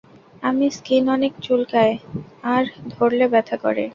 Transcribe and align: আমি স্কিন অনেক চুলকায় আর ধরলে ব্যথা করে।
আমি 0.43 0.65
স্কিন 0.77 1.05
অনেক 1.09 1.33
চুলকায় 1.45 1.95
আর 2.53 2.63
ধরলে 2.93 3.25
ব্যথা 3.33 3.55
করে। 3.63 3.83